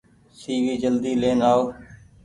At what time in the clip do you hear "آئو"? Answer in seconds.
1.49-1.61